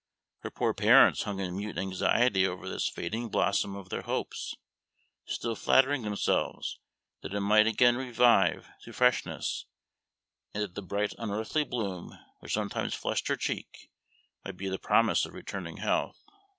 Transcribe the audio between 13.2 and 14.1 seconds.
her cheek